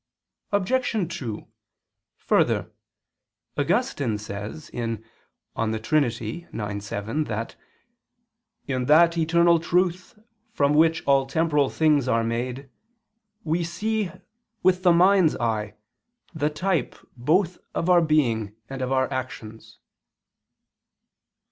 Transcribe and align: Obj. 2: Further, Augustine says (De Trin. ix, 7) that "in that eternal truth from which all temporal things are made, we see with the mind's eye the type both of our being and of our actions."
Obj. 0.51 1.15
2: 1.19 1.47
Further, 2.17 2.71
Augustine 3.55 4.17
says 4.17 4.71
(De 4.73 5.79
Trin. 5.79 6.03
ix, 6.05 6.85
7) 6.87 7.23
that 7.25 7.55
"in 8.65 8.85
that 8.85 9.15
eternal 9.15 9.59
truth 9.59 10.17
from 10.51 10.73
which 10.73 11.03
all 11.05 11.27
temporal 11.27 11.69
things 11.69 12.07
are 12.07 12.23
made, 12.23 12.67
we 13.43 13.63
see 13.63 14.11
with 14.63 14.81
the 14.81 14.91
mind's 14.91 15.35
eye 15.35 15.75
the 16.33 16.49
type 16.49 16.95
both 17.15 17.59
of 17.75 17.87
our 17.87 18.01
being 18.01 18.55
and 18.71 18.81
of 18.81 18.91
our 18.91 19.07
actions." 19.13 19.77